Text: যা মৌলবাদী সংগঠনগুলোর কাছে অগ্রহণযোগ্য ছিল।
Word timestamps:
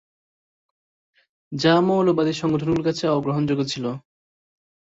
যা 1.51 1.73
মৌলবাদী 1.87 2.33
সংগঠনগুলোর 2.33 2.87
কাছে 2.87 3.05
অগ্রহণযোগ্য 3.09 3.61
ছিল। 3.65 3.85